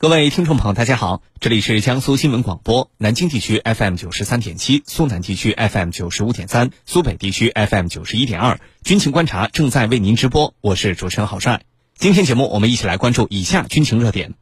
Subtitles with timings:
[0.00, 8.58] 各位听众朋友，大家好，这里是江苏新闻广播，南京地区 FM 九十三点七，苏南地区 FM 九十五点三，苏北地区 FM 九十一点二。
[8.82, 11.60] 军情观察正在为您直播，我是主持人郝帅。
[11.98, 14.32] 今天节目我们一起来关注以下军情热点：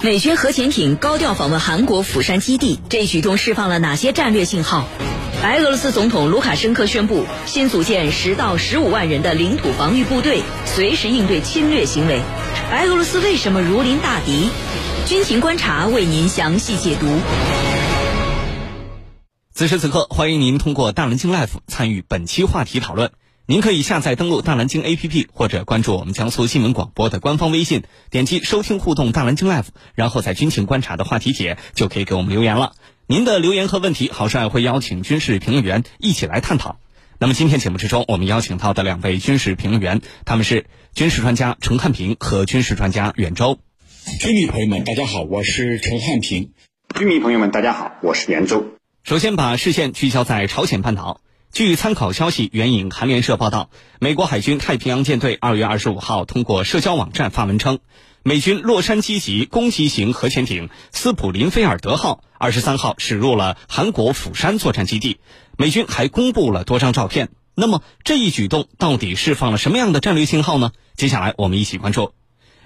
[0.00, 4.88] 美军核潜艇高调访问韩国釜山基地，这一举动释放了哪些战略信号？
[5.44, 12.22] 白俄罗斯总统卢卡申科宣布新组建十到十五万人的领土防御部队，随时应对侵略行为。
[12.70, 14.48] 白俄罗斯为什么如临大敌？
[15.04, 17.06] 军情观察为您详细解读。
[19.52, 23.10] 此时此刻，欢迎您通过大蓝鲸 Life 参与本期话题讨论。
[23.44, 32.72] 您可以下载登录大蓝鲸 APP，或者关注我们江苏新闻广播的官方微信，点击收听互动大蓝鲸 Life，然后在军情观察的话题帖就可以给我们留言了。
[33.06, 36.78] 您的留言和问题，郝帅会邀请军事评论员一起来探讨。
[37.18, 43.58] 那么今天节目之中，我们邀请到的两位军事评论员，他们是军事专家陈汉平和军事专家袁周。
[44.20, 46.52] 军迷朋友们，大家好，我是陈汉平。
[46.98, 48.64] 军迷朋友们，大家好，我是袁周。
[49.02, 51.20] 首先把视线聚焦在朝鲜半岛。
[51.54, 57.78] 据参考消息援引韩联社报道，美国海军太平洋舰队二月二十五号通过社交网站发文称。
[58.24, 65.20] 美军洛杉矶级攻击型核潜艇斯普林菲尔德号二十三号驶入了韩国釜山作战基地，
[65.56, 67.28] 美军还公布了多张照片。
[67.54, 70.72] 那么这一举动到底释放了什么样的战略信号呢？
[70.96, 72.14] 接下来我们一起关注。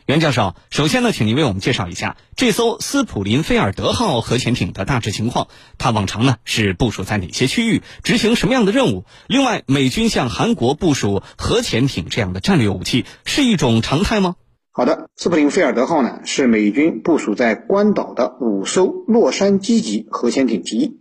[0.08, 5.48] 袁教授，首先呢，请您为我们介绍一下这艘斯普林菲尔德号核潜艇的大致情况。
[5.76, 9.04] 它往常呢是部署在哪些区域，执行什么样的任务？
[9.26, 14.36] 另外，美军向韩国部署核潜艇这样的战略武器是一种常态吗？
[14.70, 21.00] 好的，斯普林菲尔德号呢是美军部署在关岛的五艘洛杉矶级核潜艇之一。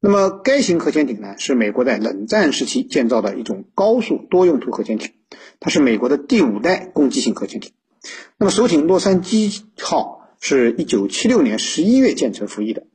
[0.00, 5.12] 那么该型核潜艇呢是美国在冷战时期建造的一种高速多用途核潜艇，
[5.60, 7.70] 它是美国的第五代攻击型核潜艇。
[8.38, 12.86] 那么首艇洛杉矶号是一九七六年十一月建成服役的，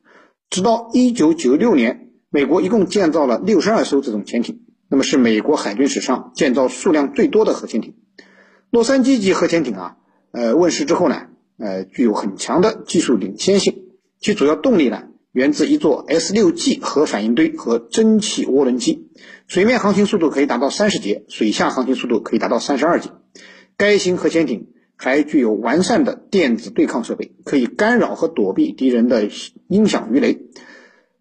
[0.49, 7.95] 直到一九九六年，美国一共建造了六十二艘这种潜艇，那么是美国海军史上建造数量最多的核潜艇。
[8.69, 9.97] 洛杉矶级核潜艇啊。
[10.31, 11.27] 呃，问世之后呢，
[11.57, 13.83] 呃，具有很强的技术领先性。
[14.19, 19.11] 其主要动力呢，源自一座 S6G 核反应堆和蒸汽涡轮机。
[19.47, 23.11] 水面航行速度可以达到三十节，水下航行速度可以达到三十二节。
[23.77, 29.29] 该型核潜艇还具有完善的电子对抗设备，可以干扰和躲避敌人的
[29.67, 30.41] 音响鱼雷。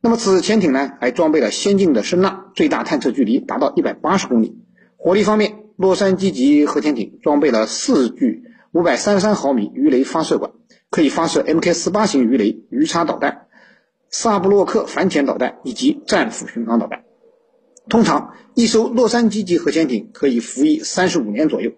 [0.00, 4.58] 那么，此潜艇呢，还装备了先进的声呐，最大探测距离达到一百八十公里。
[4.96, 8.44] 火力方面，洛杉矶级核潜艇装备了四具。
[8.72, 10.50] 五百三十三毫米鱼雷发射管
[10.90, 13.46] 可以发射 Mk 四八型鱼雷、鱼叉导弹、
[14.10, 17.04] 萨布洛克反潜导弹以及战斧巡航导弹。
[17.88, 21.70] 通常，一艘洛杉矶级核潜艇可以服役三十五年左右。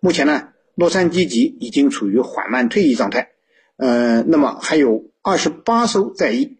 [0.00, 3.30] 目前呢，洛杉矶级已经处于缓慢退役状态。
[3.76, 6.58] 呃，那么还有二十八艘在役，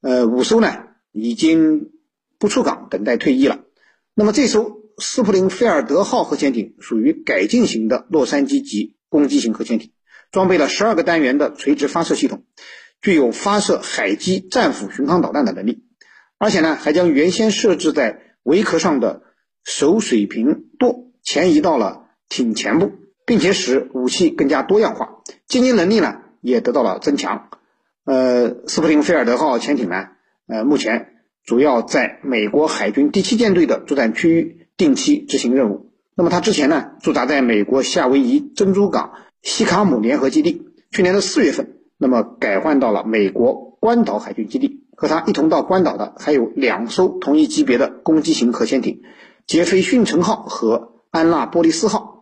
[0.00, 0.72] 呃，五艘呢
[1.12, 1.90] 已经
[2.38, 3.60] 不出港等待退役了。
[4.14, 8.96] 那么这艘斯普林菲尔德号核潜艇属于改进型的洛杉矶级。
[9.10, 9.90] 攻击型核潜艇
[10.30, 12.44] 装备了十二个单元的垂直发射系统，
[13.02, 15.82] 具有发射海基战斧巡航导弹的能力，
[16.38, 19.22] 而且呢，还将原先设置在桅壳上的
[19.64, 22.92] 手水平舵前移到了艇前部，
[23.30, 27.48] 并且使武器更加多样化，经营能力呢也得到了增强。
[28.04, 30.08] 呃，斯普林菲尔德号潜艇呢，
[30.48, 35.92] 呃，目前主要在美国海军第七舰队的作战区域定期执行任务。
[36.16, 44.82] 那么他之前呢驻扎在美国夏威夷珍珠港西卡姆联合基地，去年的四月份，那么改换到了美国关岛海军基地。
[44.96, 49.02] 和他一同到关岛的还有两艘同一级别的攻击型核潜艇，
[49.46, 52.19] 杰斐逊城号和安娜波利斯号。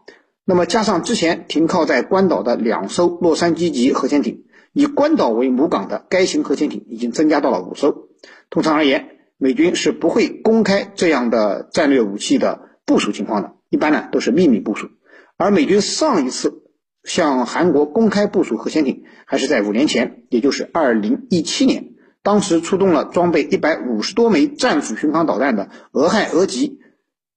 [0.51, 8.09] 那么加上之前停靠在关岛的两艘洛杉矶级核潜艇，以关岛为母港的该型核潜艇已经增加到了五艘。
[8.49, 13.57] 通常而言，美军是不会公开这样的战略武器的部署情况的。
[13.69, 14.89] 一般呢都是秘密部署，
[15.37, 16.63] 而美军上一次
[17.05, 21.91] 向韩国公开部署核潜艇，还是在五年前，也就是二零一七年，
[22.23, 26.81] 当时出动了装备一百五十多枚战斧巡航导弹的俄亥俄级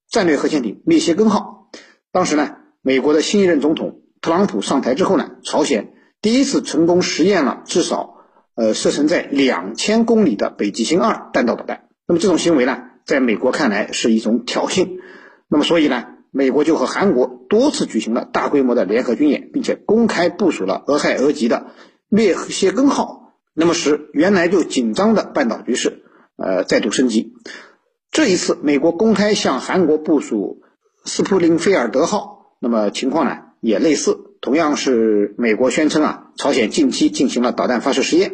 [0.08, 1.70] 战略核潜艇密歇根号。
[2.14, 8.16] 当时呢，美国的新一任总统特朗普上台之后呢，朝鲜第一次成功实验了至少
[8.56, 11.90] 呃射程在两千公里的北极星二弹道导弹。
[12.08, 15.00] 那么这种行为呢，在美国看来是一种挑衅。
[15.48, 16.06] 那么所以呢？
[16.34, 21.68] 美国就和韩国多次举行了大规模的联合军演，并且公开部署了俄亥俄级的
[22.08, 26.04] 灭谢根号，那么使原来就紧张的半岛局势，
[26.38, 27.34] 呃，再度升级。
[28.12, 30.62] 这一次，美国公开向韩国部署
[31.04, 38.34] 斯普林菲尔德号，那么情况呢也类似，同样是美国宣称啊，朝鲜近期进行了导弹发射试验，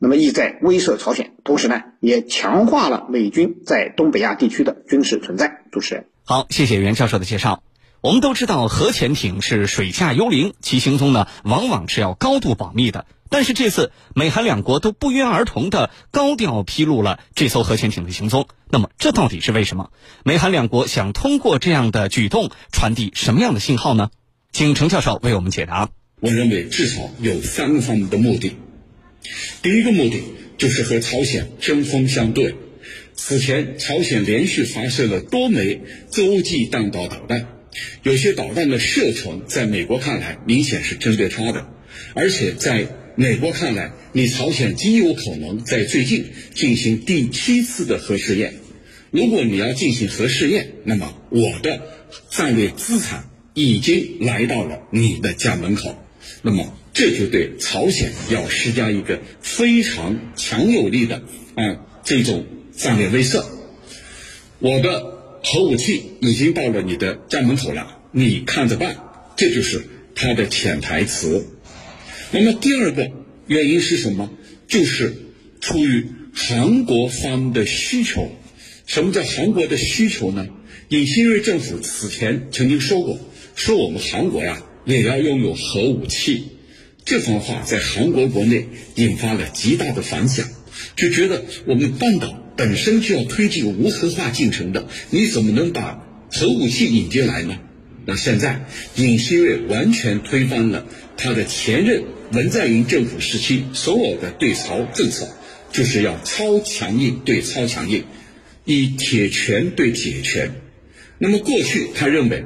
[0.00, 5.62] 那么意在威慑朝鲜，同时呢，也强化了美军在东北亚地区的军事存在。
[5.70, 7.62] 主持人，好，谢谢袁教授的介绍。
[8.00, 13.06] 我们都知道，核潜艇是水下幽灵，其行踪呢，往往是要高度保密的。
[13.28, 19.90] 但是这次美韩两国都不约而同的高调披露了这艘核潜艇的行踪，那么这到底是为什么？
[20.22, 24.10] 美韩两国想通过这样的举动传递什么样的信号呢？
[24.52, 25.90] 请程教授为我们解答。
[26.20, 28.56] 我认为至少有三个方面的目的。
[29.60, 30.22] 第一个目的
[30.56, 32.54] 就是和朝鲜针锋相对。
[33.14, 37.46] 此前，朝鲜连续发射了多枚洲际弹道导弹，
[38.02, 41.66] 有些导弹的射程在美国看来明显是针对它的，
[42.14, 42.86] 而且在
[43.16, 48.54] 美国看来，你朝鲜极有可能在最近进行第七次的核试验。
[49.10, 51.82] 如果你要进行核试验，那么我的
[52.30, 55.96] 战略资产已经来到了你的家门口，
[56.42, 61.22] 那么这就对朝鲜要施加一个非常强有力的
[61.54, 62.46] 啊这种
[62.76, 63.44] 战略威慑。
[64.60, 68.96] 我的核武器已经到了你的家门口了，你看着办。
[69.36, 69.82] 这就是
[70.14, 71.46] 他的潜台词。
[72.32, 73.10] 那么第二个
[73.46, 74.30] 原因是什么？
[74.66, 75.14] 就是
[75.60, 78.30] 出于韩国方的需求。
[78.86, 80.48] 什么叫韩国的需求呢？
[80.88, 83.18] 尹锡悦政府此前曾经说过，
[83.54, 86.48] 说我们韩国呀也要拥有核武器。
[87.04, 90.46] 这番话在韩国国内引发了极大的反响，
[90.96, 97.56] 就觉得我们半岛本身就要推进无核化进程的，你怎么能把核武器引进来呢？
[98.04, 98.66] 那现在
[98.96, 100.84] 尹锡悦完全推翻了
[101.16, 102.02] 他的前任。
[102.32, 105.28] 文在寅政府时期所有的对朝政策，
[105.72, 108.04] 就是要超强硬对超强硬，
[108.64, 110.50] 以铁拳对铁拳。
[111.18, 112.44] 那么过去他认为，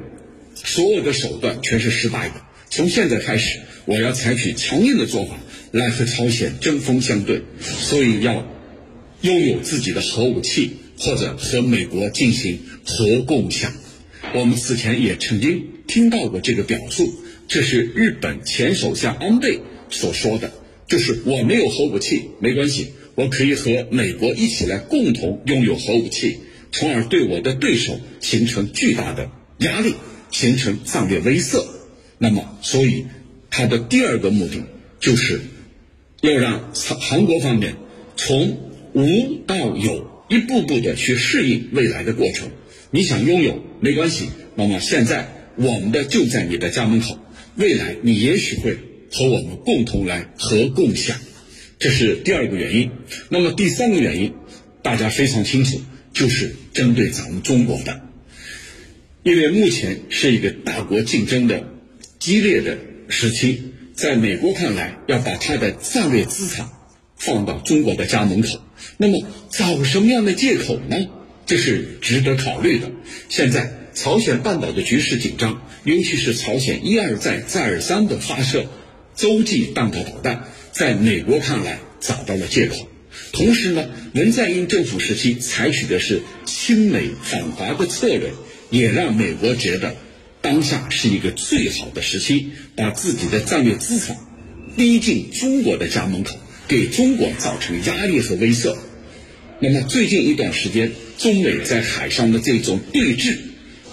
[0.53, 2.35] 所有的手段全是失败的。
[2.69, 5.37] 从现在开始，我要采取强硬的做法
[5.71, 8.47] 来和朝鲜针锋相对，所以要
[9.23, 13.71] 拥有自己的核武器，或者和美国进行核共享。
[14.35, 17.09] 我们此前也曾经听到过这个表述，
[17.47, 19.59] 这是日本前首相安倍。
[19.89, 20.51] 所说的，
[20.89, 26.39] 就是我没有核武器没关系，我可以和美国一起来共同拥有核武器，
[26.73, 29.93] 从而对我的对手形成巨大的压力，
[30.31, 31.63] 形成战略威慑。
[32.17, 33.05] 那么，所以
[33.49, 34.65] 他的第二个目的
[34.99, 35.39] 就是
[36.19, 37.75] 要让韩韩国方面
[38.17, 42.49] 从无到有，一步步的去适应未来的过程。
[42.91, 47.17] 你想拥有没关系，那么现在我们的就在你的家门口，
[47.55, 48.77] 未来你也许会。
[49.15, 51.19] 和我们共同来和共享，
[51.77, 52.89] 这是第二个原因。
[53.29, 54.33] 那么第三个原因，
[54.81, 55.79] 大家非常清楚，
[56.11, 58.01] 就是针对咱们中国的，
[59.21, 61.63] 因为目前是一个大国竞争的
[62.17, 62.75] 激烈的
[63.07, 63.61] 时期，
[63.93, 66.67] 在美国看来，要把它的战略资产
[67.17, 68.59] 放到中国的家门口，
[68.97, 70.97] 那么找什么样的借口呢？
[71.45, 72.91] 这是值得考虑的。
[73.29, 78.65] 现在朝鲜半岛的局势紧张，尤其是朝鲜一而再、再而三的发射。
[79.15, 82.87] 洲际弹道导弹在美国看来找到了借口，
[83.31, 88.31] 同时呢，文在寅政府时期采取的是亲美反华的策略，
[88.71, 89.95] 也让美国觉得
[90.41, 94.17] 当下是一个最好的时期，把自己的战略资产
[94.75, 96.35] 逼进中国的家门口，
[96.73, 98.75] 给中国造成压力和威慑。
[99.59, 103.37] 那么最近一段时间，中美在海上的这种对峙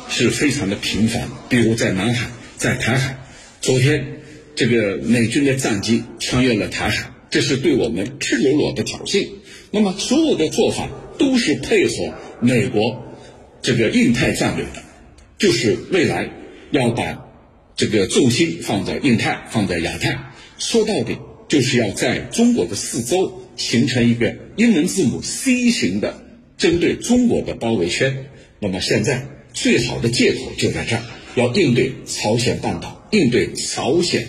[0.08, 3.18] 是非常的频繁，比如在南海，在台海，
[3.60, 4.16] 昨天。
[4.56, 9.26] 这个美军的战机穿越了台海，这是对我们赤裸裸的挑衅。
[9.70, 13.16] 那么，所有的做法都是配合美国
[13.62, 14.82] 这个印太战略的，
[15.38, 16.28] 就是未来
[16.72, 17.26] 要把
[17.74, 20.34] 这个重心放在印太，放在亚太。
[20.58, 21.16] 说到底，
[21.50, 26.22] 就是要在中国的四周形成一个英文字母 C 型的
[26.56, 28.26] 针对中国的包围圈。
[28.60, 31.02] 那么，现在最好的借口就在这儿，
[31.34, 34.28] 要应对朝鲜半岛，应对朝鲜。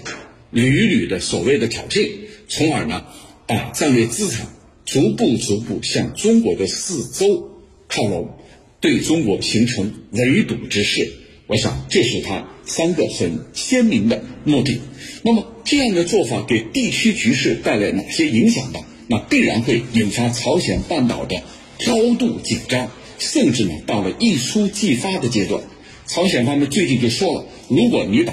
[0.50, 2.10] 屡屡的所谓的挑衅，
[2.48, 3.06] 从而呢，
[3.46, 4.48] 把战略资产
[4.84, 7.51] 逐步逐步向中国的四周
[7.88, 8.32] 靠拢，
[8.80, 11.08] 对中国形成围堵之势。
[11.51, 14.79] 我想，这是他三个很鲜明的目的。
[15.22, 18.79] 那么，这样的做法给地区局势带来哪些影响呢？
[19.08, 21.43] 那必然会引发朝鲜半岛的
[21.86, 22.89] 高度紧张，
[23.20, 25.62] 甚至呢，到了一触即发的阶段。
[26.08, 28.31] 朝鲜方面最近就说了，如果你把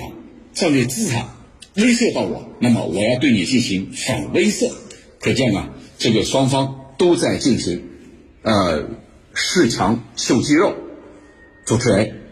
[0.53, 1.29] 战略资产，
[1.75, 4.71] 威慑到我，那么我要对你进行反威慑。
[5.19, 7.83] 可见啊，这个双方都在进行，
[8.43, 8.89] 呃，
[9.35, 10.77] 恃强秀肌肉。
[11.67, 12.28] 主持人，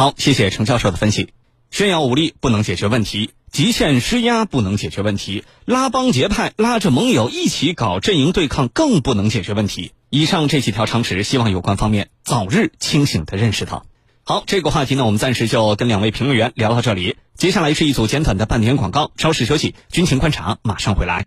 [0.00, 1.28] 好，谢谢程教授的分析。
[1.70, 9.92] 炫耀武力不能解决问题，极限施压不能解决问题，拉帮结派拉着盟友一起搞阵营对抗更不能解决问题。
[10.08, 13.84] 以上这几条常识，希望有关方面早日清醒的认识到。
[14.24, 17.16] 好，这个话题呢，我们暂时就跟两位评论员聊到这里。
[17.34, 21.18] 接下来是一组简短的半点广告，稍事休息，军情观察马上回来。